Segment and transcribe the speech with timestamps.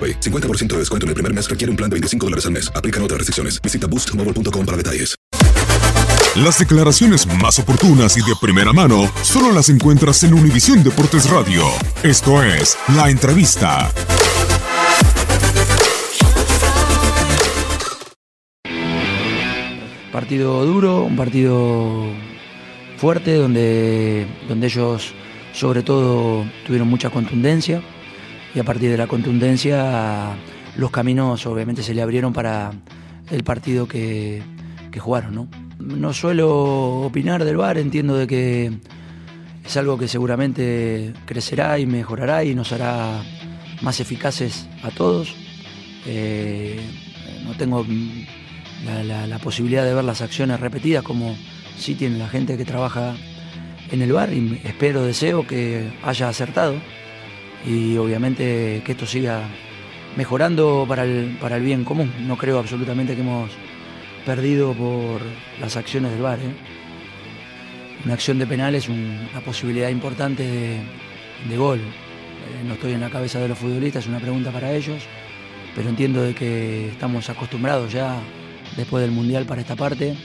[0.00, 0.20] AroPay.
[0.20, 2.72] 50% de descuento en el primer mes requiere un plan de 25 dólares al mes.
[2.74, 3.60] Aplican otras restricciones.
[3.60, 5.14] Visita boostmobile.com para detalles.
[6.36, 11.64] Las declaraciones más oportunas y de primera mano solo las encuentras en Univisión Deportes Radio.
[12.04, 13.90] Esto es La Entrevista.
[20.12, 22.04] Partido duro, un partido
[22.96, 25.12] fuerte donde, donde ellos
[25.52, 27.82] sobre todo tuvieron mucha contundencia
[28.54, 30.34] y a partir de la contundencia
[30.76, 32.72] los caminos obviamente se le abrieron para
[33.30, 34.42] el partido que,
[34.98, 35.34] jugaron.
[35.34, 35.48] ¿no?
[35.78, 38.72] no suelo opinar del VAR, entiendo de que
[39.64, 43.22] es algo que seguramente crecerá y mejorará y nos hará
[43.82, 45.34] más eficaces a todos.
[46.06, 46.80] Eh,
[47.44, 47.86] no tengo
[48.84, 51.36] la, la- la posibilidad de ver las acciones repetidas como
[51.78, 53.14] sí tiene la gente que trabaja
[53.90, 56.74] en el bar y espero, deseo que haya acertado
[57.66, 59.42] y obviamente que esto siga
[60.16, 62.12] mejorando para el, para el bien común.
[62.26, 63.50] No creo absolutamente que hemos
[64.26, 65.20] perdido por
[65.60, 66.38] las acciones del bar.
[68.04, 70.80] Una acción de penal es un- una posibilidad importante de,
[71.48, 71.78] de gol.
[71.78, 75.02] Eh, no estoy en la cabeza de los futbolistas, es una pregunta para ellos,
[75.74, 78.18] pero entiendo de que estamos acostumbrados ya
[78.76, 80.16] después del Mundial para esta parte,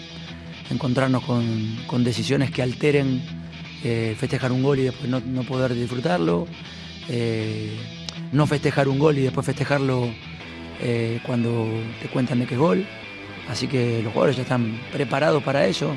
[0.71, 1.43] encontrarnos con,
[1.85, 3.21] con decisiones que alteren
[3.83, 6.47] eh, festejar un gol y después no, no poder disfrutarlo,
[7.09, 7.77] eh,
[8.31, 10.09] no festejar un gol y después festejarlo
[10.81, 11.67] eh, cuando
[12.01, 12.85] te cuentan de es gol.
[13.49, 15.95] Así que los jugadores ya están preparados para eso.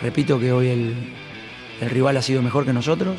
[0.00, 0.94] Repito que hoy el,
[1.90, 3.18] rival ha sido mejor que nosotros,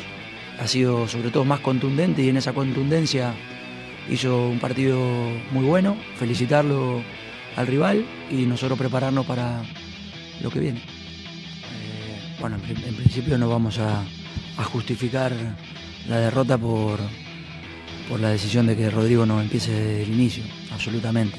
[0.58, 3.34] ha sido sobre todo más contundente y en esa contundencia
[4.10, 4.98] hizo un partido
[5.50, 5.96] muy bueno.
[6.18, 7.02] Felicitarlo
[7.56, 9.62] al rival y nosotros prepararnos para
[10.40, 10.78] lo que viene.
[10.80, 14.04] Eh, bueno, en, pri- en principio no vamos a
[14.64, 15.32] justificar
[16.06, 17.00] la derrota por,
[18.08, 21.38] por la decisión de que Rodrigo no empiece desde el inicio, absolutamente.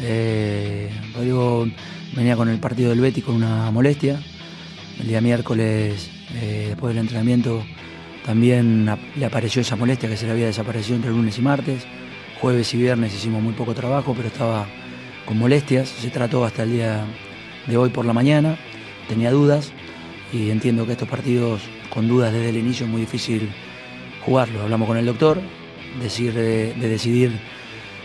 [0.00, 1.66] Eh, Rodrigo
[2.14, 4.20] venía con el partido del Betis con una molestia.
[5.00, 7.64] El día miércoles, eh, después del entrenamiento,
[8.24, 11.86] también le apareció esa molestia que se le había desaparecido entre lunes y martes.
[12.40, 14.66] Jueves y viernes hicimos muy poco trabajo, pero estaba
[15.24, 15.88] con molestias.
[15.88, 17.04] Se trató hasta el día
[17.66, 18.56] de hoy por la mañana.
[19.08, 19.72] Tenía dudas
[20.32, 23.48] y entiendo que estos partidos con dudas desde el inicio es muy difícil
[24.28, 24.62] jugarlos.
[24.62, 25.40] Hablamos con el doctor,
[26.02, 27.32] decir, de, de decidir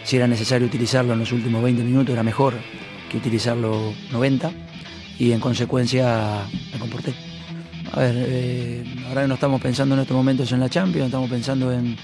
[0.04, 2.54] si era necesario utilizarlo en los últimos 20 minutos, era mejor
[3.10, 4.52] que utilizarlo 90
[5.20, 7.14] y en consecuencia me comporté.
[7.92, 11.72] A ver, eh, ahora no estamos pensando en estos momentos en la Champions, estamos pensando
[11.72, 11.96] en,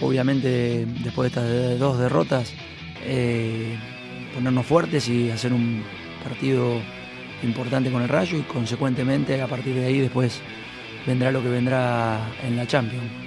[0.00, 2.52] obviamente, después de estas dos derrotas,
[3.04, 3.76] eh,
[4.34, 5.82] ponernos fuertes y hacer un
[6.22, 6.80] partido
[7.42, 10.40] importante con el Rayo y consecuentemente a partir de ahí después
[11.06, 13.26] vendrá lo que vendrá en la Champions.